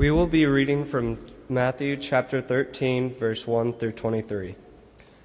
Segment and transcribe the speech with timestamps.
[0.00, 4.56] We will be reading from Matthew chapter 13, verse 1 through 23.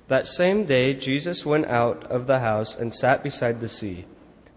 [0.09, 4.03] That same day, Jesus went out of the house and sat beside the sea.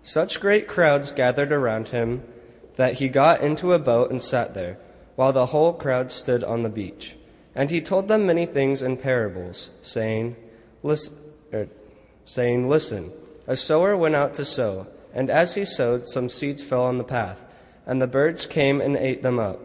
[0.03, 2.25] Such great crowds gathered around him
[2.75, 4.77] that he got into a boat and sat there,
[5.14, 7.14] while the whole crowd stood on the beach.
[7.55, 10.35] And he told them many things in parables, saying,
[10.82, 11.14] Listen,
[11.55, 11.69] er,
[12.25, 13.12] saying, Listen,
[13.46, 17.05] a sower went out to sow, and as he sowed, some seeds fell on the
[17.05, 17.45] path,
[17.87, 19.61] and the birds came and ate them up.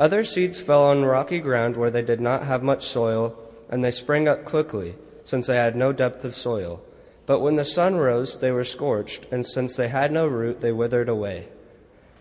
[0.00, 3.36] Other seeds fell on rocky ground where they did not have much soil,
[3.68, 6.80] and they sprang up quickly since they had no depth of soil.
[7.26, 10.72] But when the sun rose, they were scorched, and since they had no root, they
[10.72, 11.48] withered away.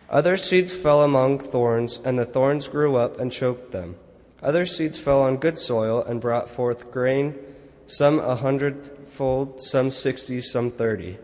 [0.09, 3.95] Other seeds fell among thorns, and the thorns grew up and choked them.
[4.43, 7.33] Other seeds fell on good soil and brought forth grain,
[7.87, 11.17] some a hundredfold, some sixty, some thirty.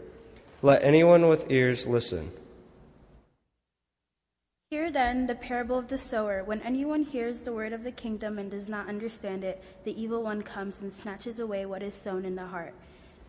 [0.61, 2.31] Let anyone with ears listen.
[4.75, 6.43] Hear then the parable of the sower.
[6.43, 10.21] When anyone hears the word of the kingdom and does not understand it, the evil
[10.21, 12.73] one comes and snatches away what is sown in the heart.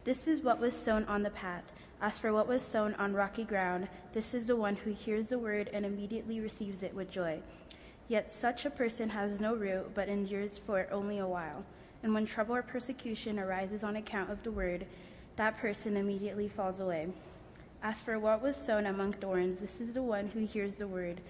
[0.02, 1.72] This is what was sown on the path.
[2.02, 5.38] As for what was sown on rocky ground, this is the one who hears the
[5.38, 7.38] word and immediately receives it with joy.
[8.08, 11.64] Yet such a person has no root, but endures for only a while.
[12.02, 14.84] And when trouble or persecution arises on account of the word,
[15.36, 17.06] that person immediately falls away.
[17.84, 21.20] As for what was sown among thorns, this is the one who hears the word,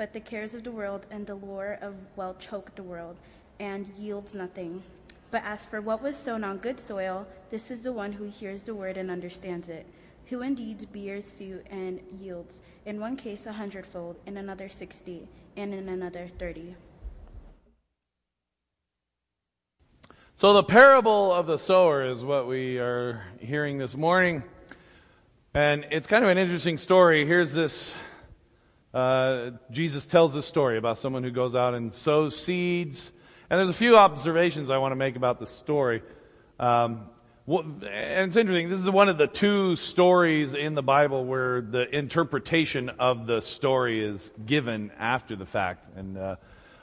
[0.00, 3.18] but the cares of the world and the lure of wealth choke the world,
[3.58, 4.82] and yields nothing.
[5.30, 8.62] But as for what was sown on good soil, this is the one who hears
[8.62, 9.86] the word and understands it,
[10.30, 15.74] who indeed bears fruit and yields, in one case a hundredfold, in another sixty, and
[15.74, 16.74] in another thirty.
[20.34, 24.44] So, the parable of the sower is what we are hearing this morning.
[25.52, 27.26] And it's kind of an interesting story.
[27.26, 27.92] Here's this
[28.92, 33.12] uh, Jesus tells this story about someone who goes out and sows seeds.
[33.48, 36.02] And there's a few observations I want to make about the story.
[36.58, 37.06] Um,
[37.48, 38.68] and it's interesting.
[38.68, 43.40] This is one of the two stories in the Bible where the interpretation of the
[43.40, 45.96] story is given after the fact.
[45.96, 46.36] And uh,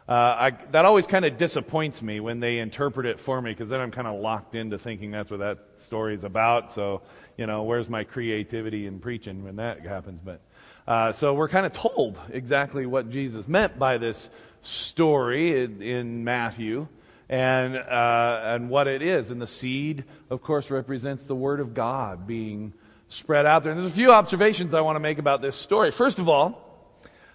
[0.10, 3.70] uh, I, that always kind of disappoints me when they interpret it for me because
[3.70, 6.72] then I'm kind of locked into thinking that's what that story is about.
[6.72, 7.02] So
[7.38, 10.20] you know, where's my creativity in preaching when that happens?
[10.24, 10.42] But
[10.88, 14.30] uh, so we're kind of told exactly what Jesus meant by this
[14.62, 16.88] story in, in Matthew
[17.30, 19.32] and uh, and what it is.
[19.32, 22.74] And the seed, of course, represents the word of God being
[23.10, 23.74] spread out there.
[23.74, 25.92] And there's a few observations I want to make about this story.
[25.92, 26.64] First of all,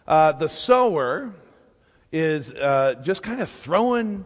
[0.07, 1.35] uh, the sower
[2.11, 4.25] is uh, just kind of throwing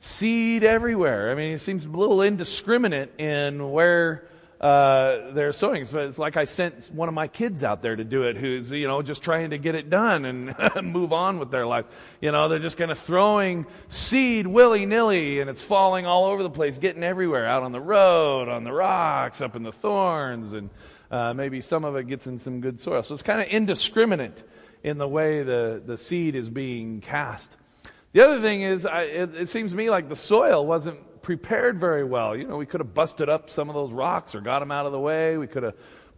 [0.00, 1.30] seed everywhere.
[1.30, 4.28] I mean, it seems a little indiscriminate in where
[4.62, 5.84] uh, they're sowing.
[5.84, 8.70] So it's like I sent one of my kids out there to do it who's,
[8.70, 11.84] you know, just trying to get it done and move on with their life.
[12.20, 16.44] You know, they're just kind of throwing seed willy nilly and it's falling all over
[16.44, 20.52] the place, getting everywhere, out on the road, on the rocks, up in the thorns,
[20.52, 20.70] and
[21.10, 23.02] uh, maybe some of it gets in some good soil.
[23.02, 24.44] So it's kind of indiscriminate
[24.84, 27.50] in the way the, the seed is being cast.
[28.12, 31.78] The other thing is, I, it, it seems to me like the soil wasn't prepared
[31.78, 32.36] very well.
[32.36, 34.86] You know, we could have busted up some of those rocks or got them out
[34.86, 35.36] of the way.
[35.36, 35.74] We could have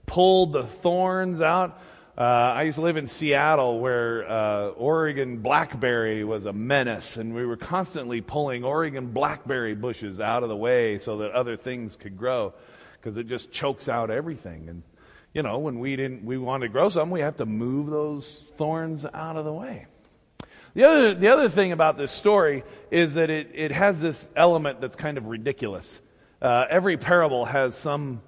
[0.07, 1.81] pulled the thorns out.
[2.17, 7.35] Uh, I used to live in Seattle where uh, Oregon blackberry was a menace, and
[7.35, 11.97] we were constantly pulling Oregon blackberry bushes out of the way so that other things
[11.97, 12.55] could grow
[13.01, 14.69] because it just chokes out everything.
[14.69, 14.83] And,
[15.33, 18.45] you know, when we didn't, we wanted to grow something, we have to move those
[18.57, 19.87] thorns out of the way.
[20.75, 24.81] The other, the other thing about this story is that it, it has this element
[24.81, 26.01] that's kind of ridiculous.
[26.43, 28.21] Uh, every parable has some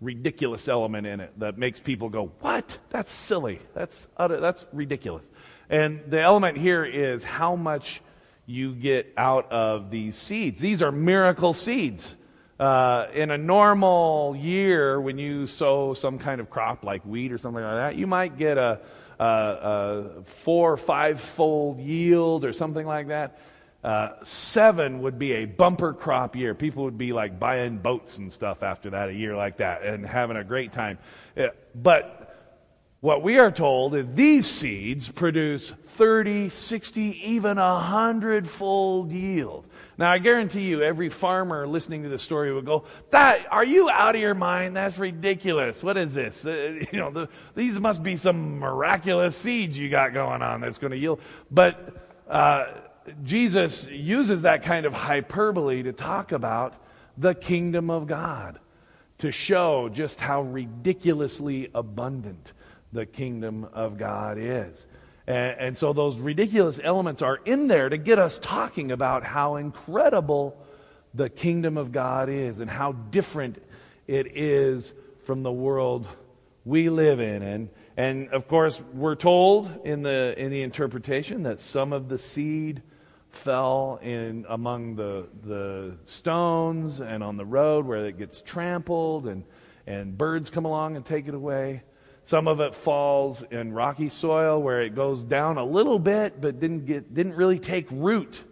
[0.00, 2.78] ridiculous element in it that makes people go, What?
[2.88, 3.60] That's silly.
[3.74, 5.28] That's, utter, that's ridiculous.
[5.68, 8.00] And the element here is how much
[8.46, 10.58] you get out of these seeds.
[10.58, 12.16] These are miracle seeds.
[12.58, 17.38] Uh, in a normal year, when you sow some kind of crop like wheat or
[17.38, 18.80] something like that, you might get a,
[19.22, 23.38] uh, four or five fold yield or something like that.
[23.82, 26.54] Uh, seven would be a bumper crop year.
[26.54, 30.04] People would be like buying boats and stuff after that, a year like that, and
[30.04, 30.98] having a great time.
[31.36, 32.20] Uh, but
[33.00, 39.66] what we are told is these seeds produce 30, 60, even a hundred-fold yield.
[40.00, 43.90] Now, I guarantee you, every farmer listening to the story would go, "That are you
[43.90, 44.74] out of your mind?
[44.74, 45.84] That's ridiculous.
[45.84, 46.46] What is this?
[46.46, 50.78] Uh, you know, the, these must be some miraculous seeds you got going on that's
[50.78, 51.20] going to yield."
[51.50, 52.68] But uh,
[53.24, 56.82] Jesus uses that kind of hyperbole to talk about
[57.18, 58.58] the kingdom of God,
[59.18, 62.52] to show just how ridiculously abundant
[62.90, 64.86] the kingdom of God is.
[65.26, 69.56] And, and so those ridiculous elements are in there to get us talking about how
[69.56, 70.56] incredible
[71.14, 73.62] the kingdom of God is and how different
[74.06, 74.92] it is
[75.24, 76.06] from the world
[76.64, 77.42] we live in.
[77.42, 82.18] And, and of course, we're told in the, in the interpretation that some of the
[82.18, 82.82] seed
[83.30, 89.44] fell in among the, the stones and on the road where it gets trampled and,
[89.86, 91.82] and birds come along and take it away.
[92.30, 96.60] Some of it falls in rocky soil where it goes down a little bit but
[96.60, 98.44] didn't, get, didn't really take root.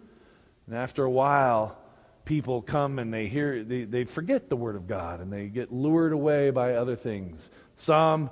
[0.67, 1.79] And after a while,
[2.25, 5.73] people come and they hear, they, they forget the Word of God and they get
[5.73, 7.51] lured away by other things.
[7.77, 8.31] Some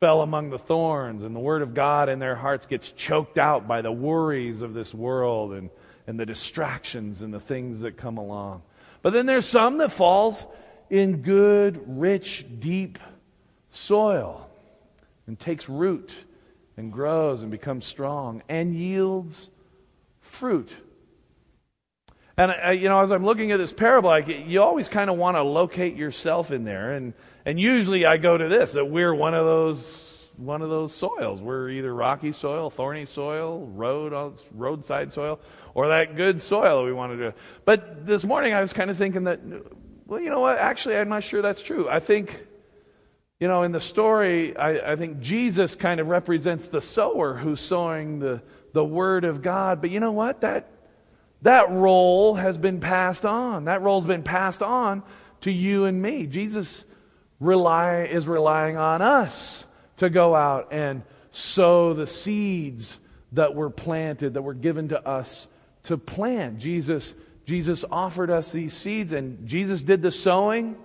[0.00, 3.68] fell among the thorns, and the Word of God in their hearts gets choked out
[3.68, 5.68] by the worries of this world and,
[6.06, 8.62] and the distractions and the things that come along.
[9.02, 10.46] But then there's some that falls
[10.88, 12.98] in good, rich, deep
[13.70, 14.48] soil
[15.26, 16.14] and takes root
[16.76, 19.50] and grows and becomes strong and yields
[20.20, 20.74] fruit.
[22.36, 25.16] And, uh, you know, as I'm looking at this parable, I, you always kind of
[25.16, 26.92] want to locate yourself in there.
[26.92, 27.12] And,
[27.44, 31.42] and usually I go to this that we're one of those one of those soils.
[31.42, 35.38] We're either rocky soil, thorny soil, road roadside soil,
[35.74, 37.36] or that good soil we want to do.
[37.66, 39.40] But this morning I was kind of thinking that,
[40.06, 40.56] well, you know what?
[40.56, 41.90] Actually, I'm not sure that's true.
[41.90, 42.46] I think
[43.40, 47.60] you know, in the story, I, I, think Jesus kind of represents the sower who's
[47.60, 48.42] sowing the,
[48.74, 49.80] the word of God.
[49.80, 50.42] But you know what?
[50.42, 50.70] That,
[51.40, 53.64] that role has been passed on.
[53.64, 55.02] That role's been passed on
[55.40, 56.26] to you and me.
[56.26, 56.84] Jesus
[57.40, 59.64] rely, is relying on us
[59.96, 62.98] to go out and sow the seeds
[63.32, 65.48] that were planted, that were given to us
[65.84, 66.58] to plant.
[66.58, 67.14] Jesus,
[67.46, 70.76] Jesus offered us these seeds, and Jesus did the sowing.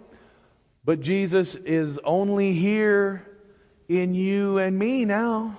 [0.86, 3.28] But Jesus is only here
[3.90, 5.58] in you and me now.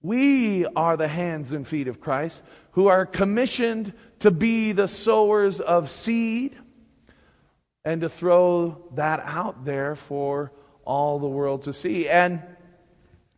[0.00, 2.42] We are the hands and feet of Christ
[2.72, 6.56] who are commissioned to be the sowers of seed
[7.84, 10.50] and to throw that out there for
[10.84, 12.08] all the world to see.
[12.08, 12.42] And,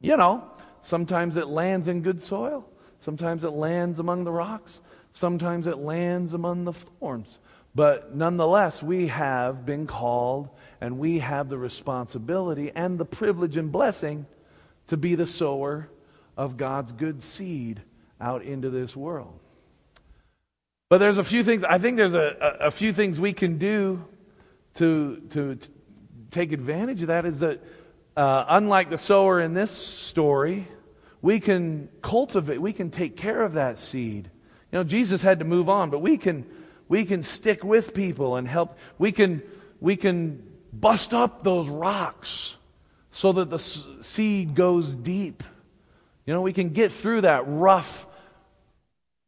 [0.00, 0.44] you know,
[0.82, 2.68] sometimes it lands in good soil,
[3.00, 4.80] sometimes it lands among the rocks,
[5.12, 7.38] sometimes it lands among the thorns.
[7.74, 13.72] But nonetheless, we have been called and we have the responsibility and the privilege and
[13.72, 14.26] blessing
[14.88, 15.88] to be the sower
[16.36, 17.82] of God's good seed
[18.20, 19.38] out into this world.
[20.88, 23.58] But there's a few things, I think there's a, a, a few things we can
[23.58, 24.04] do
[24.74, 25.70] to, to, to,
[26.30, 27.24] take advantage of that.
[27.24, 27.62] Is that,
[28.14, 30.68] uh, unlike the sower in this story,
[31.22, 34.30] we can cultivate, we can take care of that seed.
[34.70, 36.44] You know, Jesus had to move on, but we can,
[36.86, 38.76] we can stick with people and help.
[38.98, 39.42] We can,
[39.80, 40.42] we can
[40.80, 42.56] bust up those rocks
[43.10, 45.42] so that the seed goes deep.
[46.26, 48.06] You know, we can get through that rough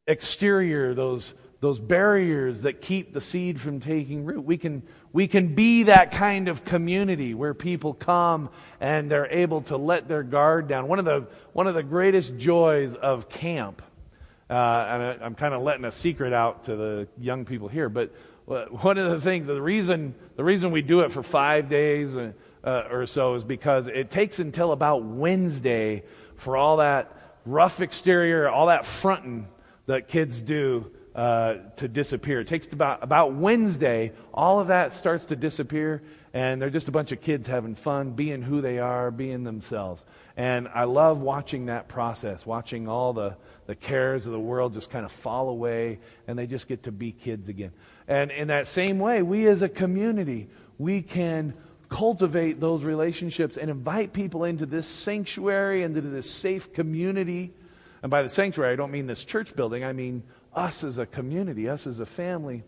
[0.06, 4.44] exterior, those, those barriers that keep the seed from taking root.
[4.44, 4.82] We can,
[5.12, 8.50] we can be that kind of community where people come
[8.80, 10.88] and they're able to let their guard down.
[10.88, 13.82] One of the, one of the greatest joys of camp,
[14.48, 17.88] uh, and I, I'm kind of letting a secret out to the young people here,
[17.88, 18.12] but
[18.82, 22.32] one of the things, the reason, the reason we do it for five days uh,
[22.64, 26.02] or so is because it takes until about Wednesday
[26.36, 27.16] for all that
[27.46, 29.46] rough exterior, all that fronting
[29.86, 32.40] that kids do uh, to disappear.
[32.40, 36.02] It takes about, about Wednesday, all of that starts to disappear,
[36.32, 40.04] and they're just a bunch of kids having fun, being who they are, being themselves.
[40.36, 44.90] And I love watching that process, watching all the, the cares of the world just
[44.90, 47.72] kind of fall away, and they just get to be kids again.
[48.10, 50.48] And in that same way, we as a community,
[50.78, 51.54] we can
[51.88, 57.52] cultivate those relationships and invite people into this sanctuary, and into this safe community.
[58.02, 61.06] And by the sanctuary, I don't mean this church building, I mean us as a
[61.06, 62.64] community, us as a family.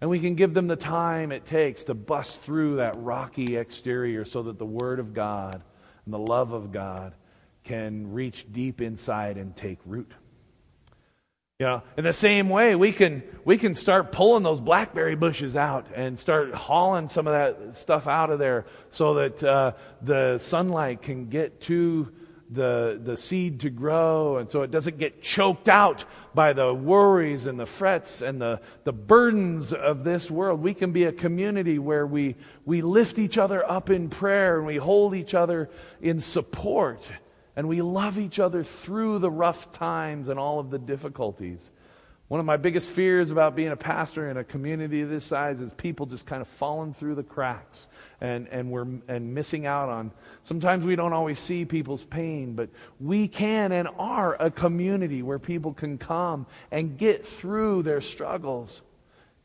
[0.00, 4.24] And we can give them the time it takes to bust through that rocky exterior
[4.24, 5.62] so that the Word of God
[6.06, 7.12] and the love of God
[7.62, 10.10] can reach deep inside and take root.
[11.62, 15.54] You know, in the same way, we can, we can start pulling those blackberry bushes
[15.54, 20.38] out and start hauling some of that stuff out of there so that uh, the
[20.38, 22.12] sunlight can get to
[22.50, 26.04] the, the seed to grow and so it doesn't get choked out
[26.34, 30.60] by the worries and the frets and the, the burdens of this world.
[30.60, 34.66] We can be a community where we, we lift each other up in prayer and
[34.66, 37.08] we hold each other in support
[37.56, 41.70] and we love each other through the rough times and all of the difficulties.
[42.28, 45.60] One of my biggest fears about being a pastor in a community of this size
[45.60, 47.88] is people just kind of falling through the cracks
[48.22, 50.12] and, and we're and missing out on.
[50.42, 55.38] Sometimes we don't always see people's pain, but we can and are a community where
[55.38, 58.80] people can come and get through their struggles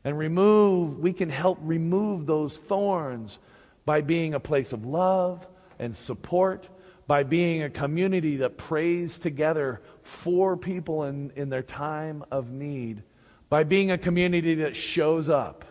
[0.02, 3.38] and remove, we can help remove those thorns
[3.84, 5.46] by being a place of love
[5.78, 6.66] and support
[7.08, 13.02] by being a community that prays together for people in, in their time of need,
[13.48, 15.64] by being a community that shows up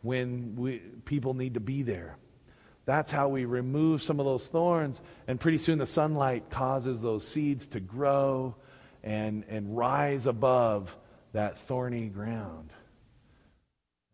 [0.00, 2.16] when we, people need to be there.
[2.86, 7.28] That's how we remove some of those thorns, and pretty soon the sunlight causes those
[7.28, 8.56] seeds to grow
[9.04, 10.96] and, and rise above
[11.34, 12.70] that thorny ground.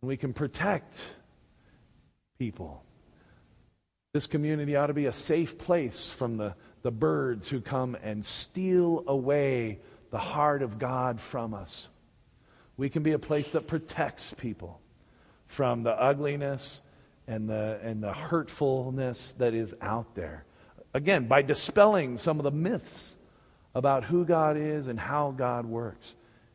[0.02, 1.04] We can protect
[2.36, 2.82] people
[4.14, 8.24] this community ought to be a safe place from the, the birds who come and
[8.24, 11.88] steal away the heart of God from us.
[12.78, 14.80] We can be a place that protects people
[15.46, 16.80] from the ugliness
[17.26, 20.44] and the, and the hurtfulness that is out there.
[20.94, 23.14] Again, by dispelling some of the myths
[23.74, 26.14] about who God is and how God works,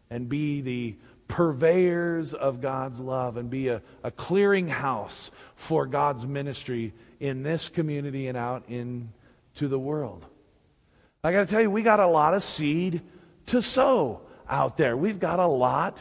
[0.09, 0.95] and be the
[1.27, 8.27] purveyors of God's love and be a, a clearinghouse for God's ministry in this community
[8.27, 10.25] and out into the world.
[11.23, 13.01] I got to tell you, we got a lot of seed
[13.47, 14.97] to sow out there.
[14.97, 15.97] We've got a lot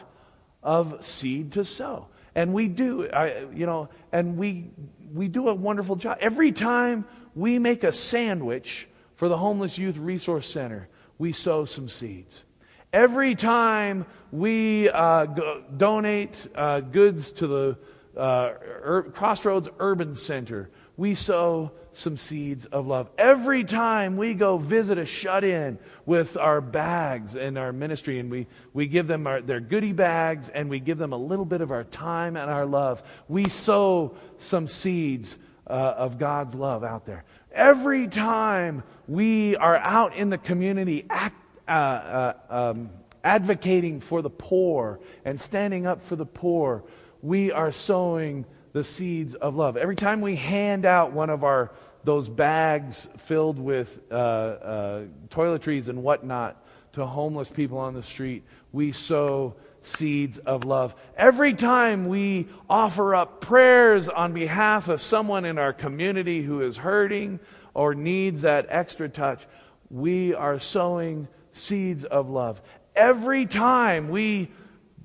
[0.61, 2.07] of seed to sow.
[2.35, 4.71] And we do, I, you know, and we,
[5.13, 6.17] we do a wonderful job.
[6.19, 11.87] Every time we make a sandwich for the Homeless Youth Resource Center, we sow some
[11.87, 12.43] seeds.
[12.91, 17.77] Every time we uh, go, donate uh, goods to the
[18.17, 23.11] uh, Ur- Crossroads Urban Center, we sow some seeds of love.
[23.15, 28.31] Every time we go visit a shut in with our bags and our ministry, and
[28.31, 31.61] we, we give them our, their goodie bags and we give them a little bit
[31.61, 35.37] of our time and our love, we sow some seeds
[35.67, 37.23] uh, of God's love out there.
[37.51, 41.35] Every time we are out in the community act,
[41.67, 42.89] uh, uh, um,
[43.23, 46.83] advocating for the poor and standing up for the poor,
[47.21, 49.77] we are sowing the seeds of love.
[49.77, 51.71] Every time we hand out one of our
[52.03, 56.61] those bags filled with uh, uh, toiletries and whatnot
[56.93, 60.95] to homeless people on the street, we sow seeds of love.
[61.17, 66.77] Every time we offer up prayers on behalf of someone in our community who is
[66.77, 67.39] hurting
[67.73, 69.45] or needs that extra touch,
[69.89, 72.61] we are sowing seeds of love.
[72.95, 74.51] Every time we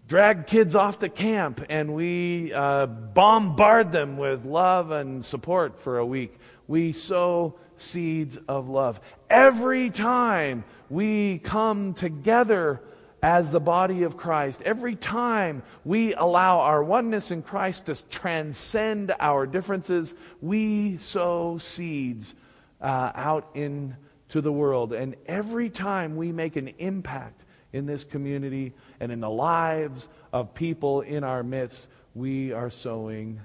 [0.09, 5.99] drag kids off to camp and we uh, bombard them with love and support for
[5.99, 6.39] a week.
[6.67, 9.01] We sow seeds of love.
[9.29, 12.81] Every time we come together
[13.23, 19.15] as the body of Christ, every time we allow our oneness in Christ to transcend
[19.21, 22.35] our differences, we sow seeds
[22.81, 24.95] uh, out into the world.
[24.95, 30.55] And every time we make an impact in this community and in the lives of
[30.55, 33.41] people in our midst, we are sowing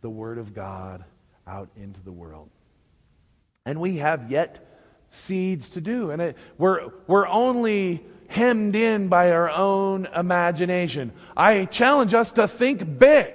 [0.00, 1.04] the Word of God
[1.46, 2.48] out into the world.
[3.64, 4.66] And we have yet
[5.10, 6.10] seeds to do.
[6.10, 11.12] And it, we're, we're only hemmed in by our own imagination.
[11.36, 13.34] I challenge us to think big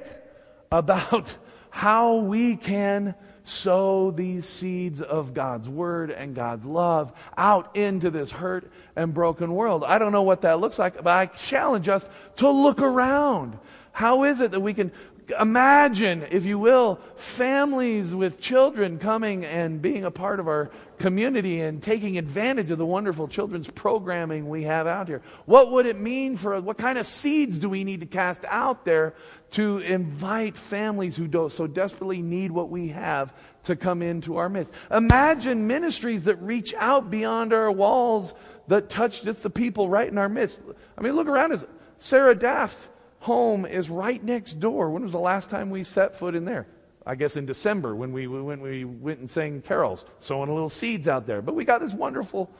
[0.71, 1.35] about
[1.69, 3.15] how we can
[3.51, 9.53] sow these seeds of God's word and God's love out into this hurt and broken
[9.53, 9.83] world.
[9.83, 13.57] I don't know what that looks like, but I challenge us to look around.
[13.91, 14.91] How is it that we can
[15.39, 21.61] imagine, if you will, families with children coming and being a part of our community
[21.61, 25.21] and taking advantage of the wonderful children's programming we have out here.
[25.45, 26.63] What would it mean for us?
[26.63, 29.15] what kind of seeds do we need to cast out there
[29.51, 33.33] to invite families who do, so desperately need what we have
[33.63, 34.73] to come into our midst?
[34.91, 38.35] Imagine ministries that reach out beyond our walls
[38.67, 40.61] that touch just the people right in our midst.
[40.97, 41.65] I mean, look around us.
[41.97, 42.89] Sarah Daft
[43.21, 44.89] home is right next door.
[44.89, 46.67] When was the last time we set foot in there?
[47.05, 50.69] I guess in December when we, when we went and sang carols, sowing a little
[50.69, 51.41] seeds out there.
[51.41, 52.51] But we got this wonderful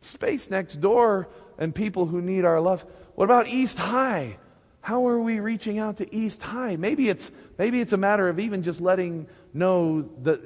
[0.00, 1.28] space next door
[1.58, 2.84] and people who need our love.
[3.14, 4.38] What about East High?
[4.80, 6.76] How are we reaching out to East High?
[6.76, 10.40] Maybe it's, maybe it's a matter of even just letting know that,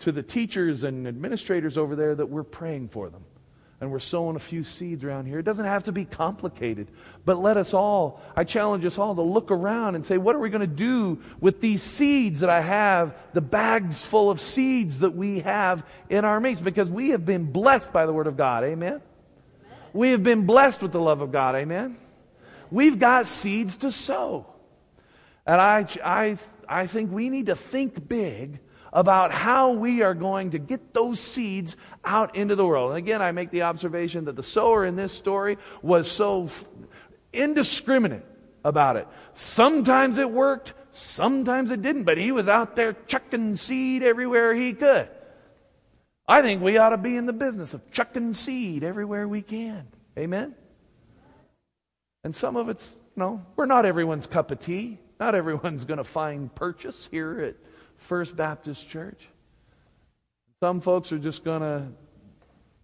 [0.00, 3.24] to the teachers and administrators over there that we're praying for them
[3.80, 5.38] and we're sowing a few seeds around here.
[5.38, 6.88] It doesn't have to be complicated,
[7.24, 10.38] but let us all, I challenge us all to look around and say, what are
[10.38, 15.00] we going to do with these seeds that I have, the bags full of seeds
[15.00, 16.64] that we have in our midst?
[16.64, 18.64] Because we have been blessed by the Word of God.
[18.64, 19.00] Amen?
[19.92, 21.54] We have been blessed with the love of God.
[21.54, 21.98] Amen?
[22.74, 24.46] we've got seeds to sow.
[25.46, 26.38] And I, I,
[26.68, 28.58] I think we need to think big
[28.94, 32.90] about how we are going to get those seeds out into the world.
[32.90, 36.48] And again, I make the observation that the sower in this story was so
[37.32, 38.24] indiscriminate
[38.64, 39.08] about it.
[39.34, 44.72] Sometimes it worked, sometimes it didn't, but he was out there chucking seed everywhere he
[44.72, 45.08] could.
[46.26, 49.88] I think we ought to be in the business of chucking seed everywhere we can.
[50.16, 50.54] Amen?
[52.22, 54.98] And some of it's, you know, we're not everyone's cup of tea.
[55.20, 57.56] Not everyone's going to find purchase here at
[58.04, 59.28] First Baptist Church.
[60.60, 61.86] Some folks are just going to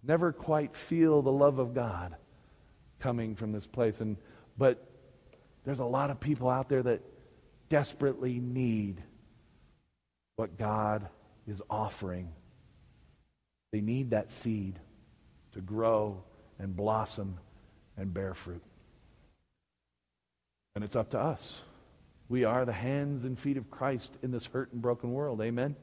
[0.01, 2.15] never quite feel the love of God
[2.99, 4.01] coming from this place.
[4.01, 4.17] And,
[4.57, 4.83] but
[5.63, 7.01] there's a lot of people out there that
[7.69, 9.03] desperately need
[10.37, 11.07] what God
[11.47, 12.31] is offering.
[13.71, 14.79] They need that seed
[15.53, 16.23] to grow
[16.57, 17.37] and blossom
[17.95, 18.63] and bear fruit.
[20.73, 21.61] And it's up to us.
[22.31, 25.41] We are the hands and feet of Christ in this hurt and broken world.
[25.41, 25.75] Amen.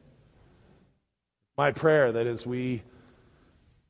[1.58, 2.84] My prayer that as we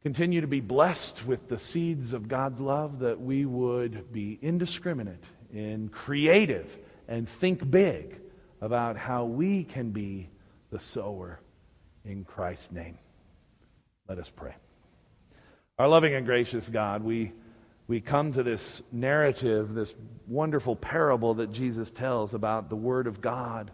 [0.02, 5.22] continue to be blessed with the seeds of God's love, that we would be indiscriminate
[5.54, 8.18] and creative and think big
[8.60, 10.28] about how we can be
[10.72, 11.38] the sower
[12.04, 12.98] in Christ's name.
[14.08, 14.56] Let us pray.
[15.78, 17.30] Our loving and gracious God, we,
[17.88, 19.94] we come to this narrative, this
[20.26, 23.70] wonderful parable that Jesus tells about the Word of God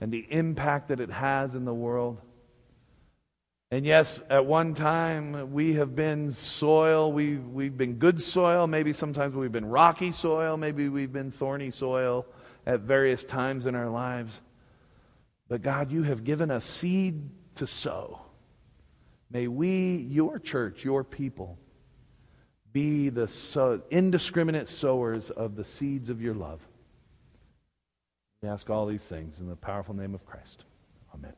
[0.00, 2.20] and the impact that it has in the world.
[3.70, 8.92] And yes, at one time we have been soil, we, we've been good soil, maybe
[8.92, 12.26] sometimes we've been rocky soil, maybe we've been thorny soil
[12.66, 14.40] at various times in our lives.
[15.48, 18.22] But God, you have given us seed to sow.
[19.30, 21.58] May we, your church, your people,
[22.76, 26.60] be the sow, indiscriminate sowers of the seeds of your love.
[28.42, 30.64] We ask all these things in the powerful name of Christ.
[31.14, 31.32] Amen.